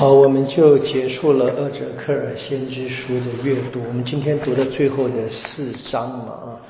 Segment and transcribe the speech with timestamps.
[0.00, 3.80] 好，我们就结束了厄哲克尔先知书的阅读。
[3.86, 6.60] 我们今天读的最后的四章嘛啊，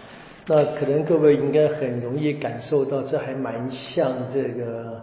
[0.48, 5.00] 那可能各位应该很容易感受到，这还蛮像这个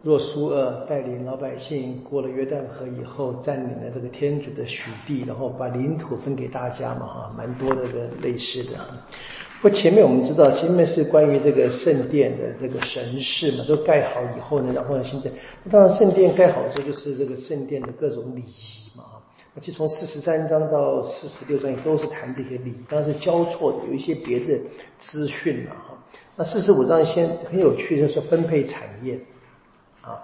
[0.00, 8.78] 若苏厄带领老百姓过了约旦河以后，占领了这个天主的许地，然后把领土分给大家嘛哈，蛮多的个类似的。
[9.62, 15.30] 不，前面我们知道，前面是关于这个圣殿的这个神事嘛，都盖好以后呢，然后呢，现在
[15.70, 19.16] 当然圣殿盖好之后，就是这个圣殿的各种礼仪嘛啊。
[19.54, 24.58] 那就从四十三章到四十六章也都是谈这些礼仪，当然是交错的，有一些别的
[24.98, 25.98] 资讯嘛哈。
[26.36, 29.18] 那四十五章先很有趣，就是分配产业
[30.02, 30.22] 啊。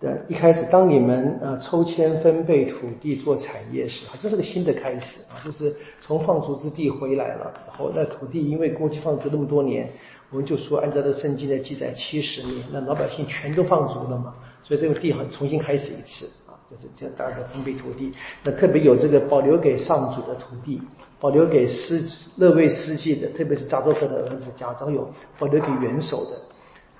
[0.00, 9.90] 对，一开始当你们啊抽签分配土地做产业时，这是个新的开始啊，就是从放逐之地回来了，然后那土地因为过去放逐那么多年，
[10.30, 18.12] 我们就说按照这圣经的记载，七十年，那老百姓全都放逐了嘛，所以这个地很重新开始一次啊，就是这大家分配土地，
[18.44, 20.80] 那特别有这个保留给上主的土地，
[21.18, 22.00] 保留给司
[22.36, 25.10] 乐位司祭的，特别是扎多克的儿子贾昭有
[25.40, 26.40] 保留给元首的。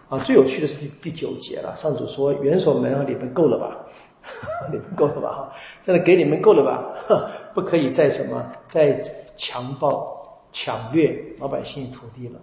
[0.08, 1.76] 啊，最有趣的是第第九节了。
[1.76, 3.76] 上主说：“元首们，你们够了吧？
[4.72, 5.32] 你们够了吧？
[5.32, 5.52] 哈，
[5.84, 7.30] 真的给你们够了吧？
[7.54, 9.02] 不可以再什么再
[9.36, 12.40] 强暴、抢掠老百姓土地了。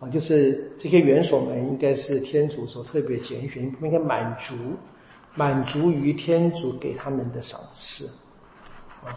[0.00, 4.54] 啊，就是这些元首们应该是天主所特别拣选，应该满足
[5.34, 8.06] 满足于天主给他们的赏赐。
[9.04, 9.14] 啊。”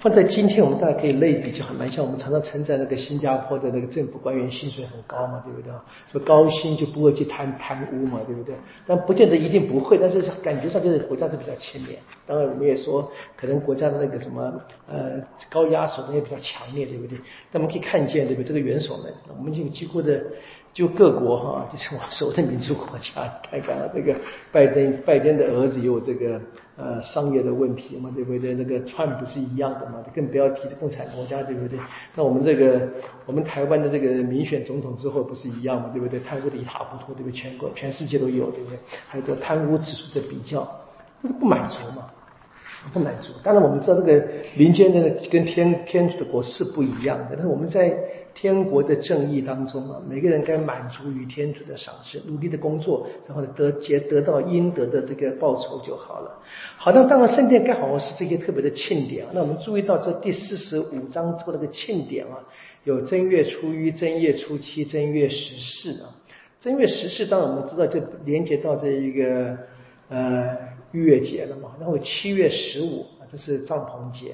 [0.00, 5.72] 放在今天，我们大家可以类比，就很蛮像我们常常称赞那个新加坡的那个政府官员薪水很高嘛，对不对？
[6.12, 8.54] 说高薪就不会去贪贪污嘛，对不对？
[8.86, 11.98] 但不见得一定不会，但是感觉上就是国家是比较清廉。
[12.28, 14.54] 当然，我们也说可能国家的那个什么
[14.86, 17.18] 呃高压手段也比较强烈，对不对？
[17.50, 18.46] 但我们可以看见，对不对？
[18.46, 20.22] 这个元首们，我们就几乎的。
[20.74, 24.14] 就各国哈，就是我所谓的民主国家，看看啊，这个
[24.52, 26.40] 拜登拜登的儿子有这个
[26.78, 28.54] 呃商业的问题嘛，对不对？
[28.54, 31.76] 那个串不是一样的嘛，更不要提共产国家，对不对？
[32.14, 32.88] 那我们这个
[33.26, 36.20] 我们台湾的这个民选总统之后不是一样嘛，对不对？
[36.20, 37.32] 贪污的一塌糊涂，对不对？
[37.32, 38.78] 全国全世界都有，对不对？
[39.08, 40.66] 还有个贪污指数的比较，
[41.20, 42.06] 这是不满足嘛？
[42.92, 43.32] 不满足。
[43.42, 44.24] 当然我们知道这个
[44.56, 47.92] 民间的跟天天主的国是不一样的，但是我们在。
[48.40, 56.40] 天国的正义当中啊，每个人该满足于天主的赏赐，努力的工作，然后呢得结得到应得的这个报酬就好了。
[56.76, 59.32] 好，那当然圣殿盖好像是这些特别的庆典啊。
[59.34, 62.38] 那我们注意到这第四十五章做了个庆典啊，
[62.84, 66.14] 有正月初一、正月初七、正月十四啊。
[66.60, 69.58] 正月十四当然我们知道就连接到这一个
[70.08, 70.56] 呃
[70.92, 71.72] 月节了嘛。
[71.80, 74.32] 然后七月十五啊，这是帐篷节。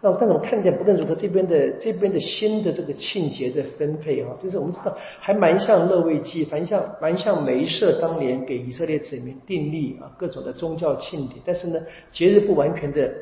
[0.00, 11.80] 那但是我看见，不论如何，这边的这边的新的这个庆节的分配啊，就是我们知道还蛮像乐位祭，蛮像蛮像梅瑟当年给以色列子民订立啊各种的宗教庆典，但是呢，
[12.12, 13.12] 节日不完全的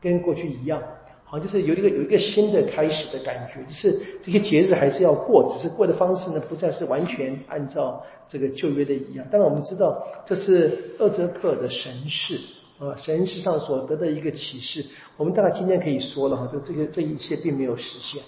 [0.00, 0.82] 跟过去一样，
[1.22, 9.24] 好像就是有一个有一个新的开始的感觉，就是这些节日还是要过，只是过的方式呢不再是完全按照这个旧约的一样。
[9.30, 12.36] 当然我们知道这是厄泽克的神事。
[12.78, 14.84] 啊，神世上所得的一个启示，
[15.16, 18.20] 我们大概今天可以说了哈，这这个这一切并没有实现，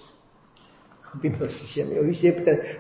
[1.21, 2.31] 并没有实现，有一些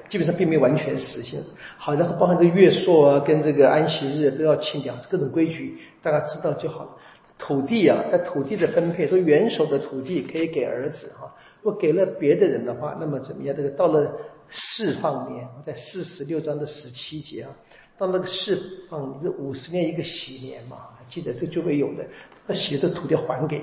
[0.08, 1.42] 基本上并没有完全实现。
[1.76, 6.90] 好，然后包含这月朔啊，跟这个安息日都要清掉，各种规矩大家知道就好了。
[7.36, 13.54] 土地啊，在土地的分配，说元首的土地可以给儿子哈，如果给了别的人的话，那么怎么样？
[13.54, 14.10] 这个到了
[14.48, 17.50] 释放年，在四十六章的十七节啊。
[17.98, 20.76] 到那个释放，这五十年一个喜年嘛，
[21.08, 22.04] 记得这就会有的。
[22.46, 23.62] 那喜的土地还给，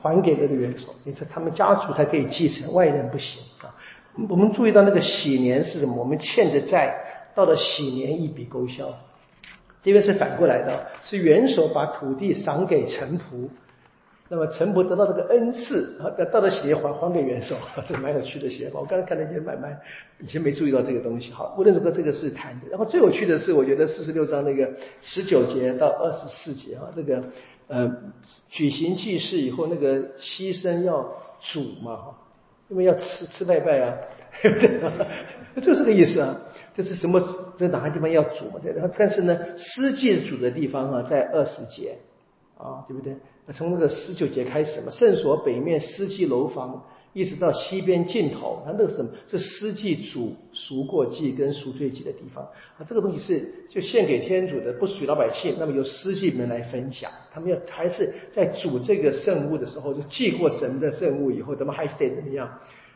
[0.00, 3.74] 还给那个元首，你说他们家族才可以继承，外人不行啊。
[4.28, 5.96] 我们注意到那个喜年是什么？
[5.96, 6.94] 我们欠的债
[7.34, 8.94] 到了喜年一笔勾销。
[9.84, 13.48] 因为是反过来的，是元首把土地赏给臣仆。
[14.28, 17.54] 那么陈伯得到这个恩赐，啊，到了喜还还给元首，
[17.86, 18.80] 这蛮有趣的写法。
[18.80, 19.78] 我刚才看了一些买卖，
[20.20, 21.30] 以前没注意到这个东西。
[21.32, 22.68] 好，无论如何，这个是谈的。
[22.70, 24.70] 然后最有趣的是，我觉得四十六章那个
[25.02, 27.22] 十九节到二十四节啊，这个
[27.68, 27.94] 呃
[28.48, 32.18] 举行祭祀以后，那个牺牲要煮嘛，哈，
[32.68, 33.98] 因为要吃吃拜拜啊，
[34.40, 34.80] 对不对？
[35.60, 36.40] 就这个意思啊，
[36.72, 37.20] 就是什么
[37.58, 38.60] 在哪个地方要煮嘛？
[38.62, 38.72] 对。
[38.72, 41.98] 然后但是呢，施祭煮的地方啊，在二十节
[42.56, 43.14] 啊，对不对？
[43.46, 49.10] 那从那个十九节开始嘛，圣所北面司祭楼房，一直到西边尽头，那那是什么？
[49.26, 52.44] 是司祭主赎过祭跟赎罪祭的地方
[52.78, 52.86] 啊。
[52.88, 55.56] 这个东西是就献给天主的，不属于老百姓。
[55.58, 62.48] 那么由司祭们来分享，他们要还是在煮这个圣物的时候，就祭过神的圣物以后，怎么还是得怎么样？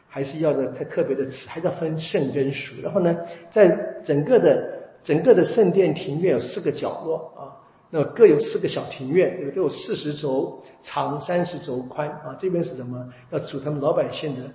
[0.08, 2.80] 还是要的特特别的吃，还是要分圣跟赎。
[2.80, 3.16] 然后呢，
[3.50, 3.68] 在
[4.04, 7.65] 整个的整个的圣殿庭院有四个角落啊。
[7.90, 12.36] 那各有四个小庭院，都有四十轴长，三十轴宽啊。
[12.38, 13.12] 这边是什么？
[13.30, 14.50] 要煮他们老百姓的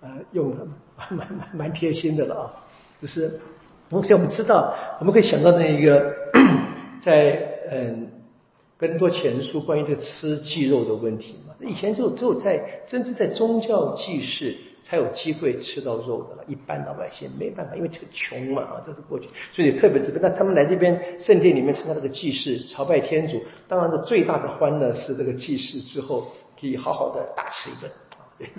[0.00, 0.66] 呃用的，
[0.96, 2.52] 蛮蛮蛮贴心的了啊。
[3.00, 3.40] 就是
[3.90, 6.14] 而且我们知道，我们可以想到那一个
[7.00, 8.10] 在嗯。
[8.78, 11.54] 更多前书关于这个吃祭肉的问题嘛？
[11.60, 20.20] 以前只有只有在真正在宗教祭祀才有机会吃到肉的了，一般老百姓没办法，因为这个穷嘛啊，这是过去，所以特别特别。
[20.20, 26.26] 那他们来这边圣殿里面参加这个祭祀，朝拜天主，当然的最大的欢乐是这个祭祀之后
[26.60, 27.90] 可以好好的大吃一顿，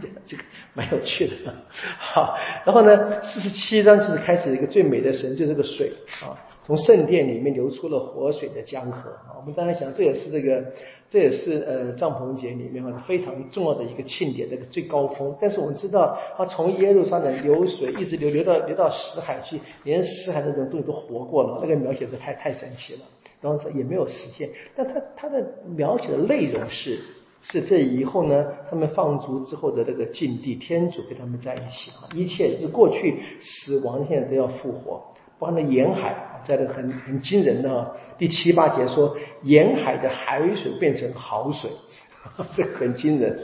[0.01, 0.43] 这个 这个
[0.73, 1.35] 蛮有趣的。
[1.99, 2.35] 好，
[2.65, 5.91] 然后呢，四十七章就是开始一个最美的神，就是个水
[6.23, 6.33] 啊。
[6.67, 9.39] 从圣殿里面流出了活水的江河啊！
[9.39, 10.65] 我们当然想，这也是这个，
[11.09, 15.33] 这也是呃帐篷节里面啊非常重要的一个庆典的最高峰。
[15.39, 22.99] 但是我们知道，它从耶路撒冷流水一直流流到流到死海去，连死海这种东西都活过了，那个描写是太太神奇了。
[23.39, 25.41] 然后也没有实现，但他他的
[25.73, 26.99] 描写的内容是
[27.39, 35.01] 是这以后呢，他们放逐之后的这个境地，天主跟他们在一起啊，一切就是过去死亡现在都要复活。
[35.39, 41.69] 包括那沿海，这个很很惊人的第七八节说，沿海的海水变成好水，
[42.55, 43.37] 这很惊人。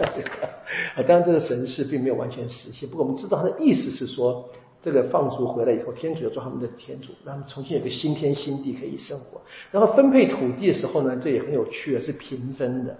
[1.05, 4.49] 当然这个神事并没有完全实现，不过我们知道它的意思是说，
[4.81, 9.41] 这个放逐回来以后，天主要做他们的天主，让他们重新有个新天新地可以生活。
[9.71, 12.97] 然后分配土地的时候呢，这也很有趣，是平分的。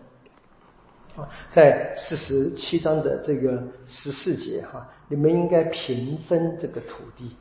[1.16, 7.36] 啊，在四十七章的这个十四节哈，你们应该平分这个土地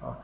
[0.00, 0.18] 啊。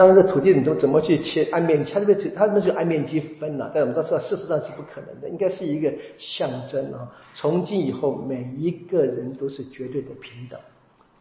[0.00, 1.92] 当然，这土地你怎么怎么去切按面积？
[1.92, 7.06] 他这边它这边是按面积分了，但我们都知道，事实上是不可能的，应该是一个象征啊。
[7.34, 10.58] 从今以后，每一个人都是绝对的平等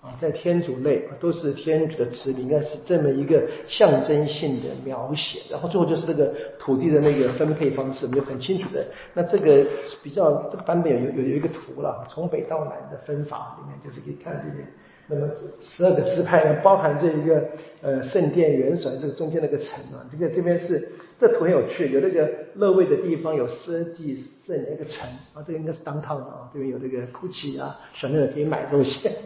[0.01, 5.41] 啊，在天主内都是天主的子民，应该是这么一个象征性的描写。
[5.51, 8.85] 然后最后就是这个土地的那个分配方式，我们就很清楚的。
[9.13, 9.61] 那这个
[10.01, 14.65] 比较这个版本有有有一个图了，从北到南的分法里面，就是可以看这些。
[15.09, 15.27] 那么
[15.59, 17.43] 十二个支派呢，包含这一个
[17.81, 20.87] 呃圣殿元首这个中间那个城啊，这个这边是
[21.19, 29.09] 这图很有趣，有那个乐位的地方有设计圣那个城啊，这个应该是当趟的啊，这边有那个 GUCCI 啊，小朋友可以买东西。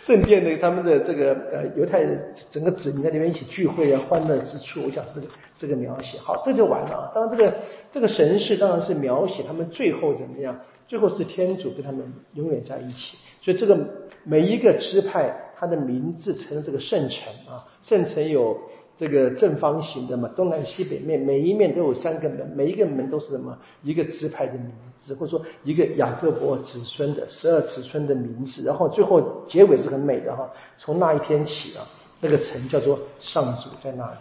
[0.00, 5.26] 圣殿的他们的这个呃犹太人整个子民在那边一起聚会啊，欢乐之处，我想这个
[5.58, 7.10] 这个描写好，这就完了啊。
[7.14, 7.54] 当然这个
[7.90, 13.16] 这个神事当然是描写他们最后怎么样，最后是天主跟他们永远在一起，
[13.46, 14.04] 所以这个。
[14.28, 17.62] 每一个支派，它的名字成了这个圣城啊。
[17.80, 18.58] 圣城有
[18.98, 23.56] 这个正方形的嘛，东南西北面，每一面都有三个门，每一个门都是什么？
[23.84, 28.64] 一个支派的名字，或者说一个雅各伯子孙的十二子孙的名字。
[28.64, 30.50] 然后最后结尾是很美的哈。
[30.76, 31.86] 从那一天起啊，
[32.20, 34.18] 那个城叫做上主在那里，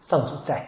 [0.00, 0.66] 上主在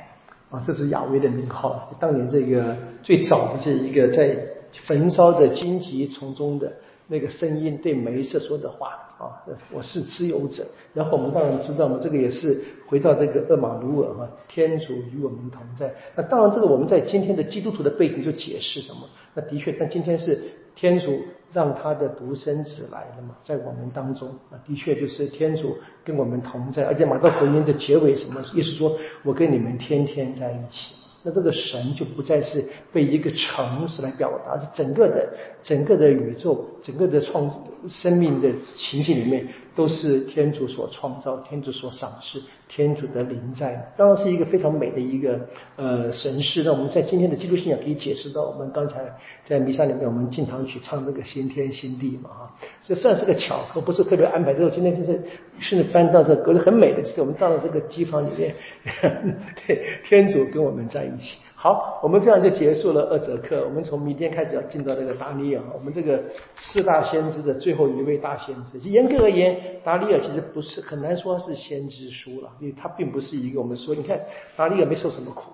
[0.48, 1.90] 啊，这是亚威的名号。
[1.98, 4.38] 当年这个最早的这一个在
[4.86, 6.72] 焚烧的荆棘丛中的。
[7.12, 8.88] 那个声音对梅瑟说的话
[9.18, 9.36] 啊，
[9.70, 10.64] 我是自由者。
[10.94, 15.94] 然后我们当然知道嘛，这个也是回到这个厄马努尔哈，天主与我们同在。
[16.16, 19.06] 那当然，这个我们在今天的基督徒的背景就解释什么？
[19.34, 20.42] 那的确，但今天是
[20.74, 21.20] 天主
[21.52, 26.86] 让他的独生子来了嘛，在我们当中啊，的确就是天主跟我们同在。
[26.86, 28.70] 而且马太福音的结尾什么意思？
[28.70, 30.94] 说我跟你们天天在一起。
[31.24, 35.32] 那这个神就不再是被一个城市来表达，是整个的、
[35.62, 37.48] 整个的宇宙、整个的创
[37.86, 43.92] 生命的情景里面，都是天主所创造、天主所赏识、天主的灵在。
[43.96, 45.38] 当然是一个非常美的一个
[45.76, 46.62] 呃神事。
[46.64, 49.14] 那我们在今天的基督信仰可以解释到，我们刚才
[49.44, 54.54] 在弥撒里面，我们经常去唱这个新天新地嘛，哈，这算是个巧合，不是特别安排。
[54.54, 55.22] 之后今天就是
[55.60, 58.54] 顺着翻到这，隔得很美的，我们到了这个机房里面，
[59.66, 61.02] 对，天主跟我们在。
[61.12, 63.62] 一起好，我们这样就结束了二则课。
[63.64, 66.20] 我们从明天开始要进到这个达尼尔，我们这个
[66.56, 68.80] 四大先知的最后一位大先知。
[68.80, 74.20] 严格而言，达尼尔其实不是很难说是先知书了，因为他并不是一个我们说，你看
[74.56, 75.52] 达尼尔没受什么苦。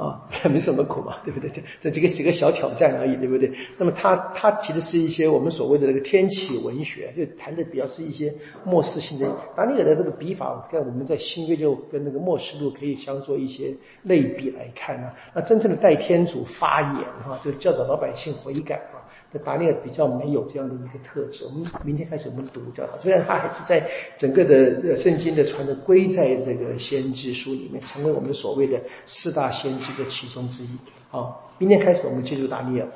[0.00, 1.50] 啊， 没什么苦嘛，对不对？
[1.50, 3.52] 这这几个几个小挑战而已，对不对？
[3.76, 8.32] 那么他他提的是一些我们所谓的这个天启文学，就谈的比较是一些
[8.64, 9.28] 末世性的。
[9.54, 15.14] 达尼尔的这个笔法，看我们在新约就跟那个末世录可以相做一些类比来看啊。
[15.34, 18.99] 那真正的代天主发言哈，就教导老百姓悔改啊。
[19.32, 21.44] 这达利尔比较没有这样的一个特质。
[21.44, 30.68] 我们明天开始我们读教，虽然他还是在整个的圣经的传的归在这个先知书里面，成为我们所谓的四大先知的其中之一。
[31.10, 32.88] 好，明天开始我们进入达利尔。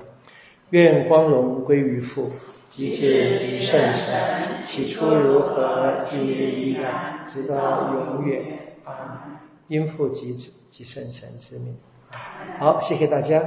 [0.70, 2.30] 愿光荣归于父，
[2.70, 2.96] 及子
[3.38, 8.42] 及圣神，起初如何，今日依然，直到永远。
[8.84, 9.40] 啊。
[9.68, 11.74] 因父及子及圣神之名。
[12.58, 13.42] 好，谢谢大家。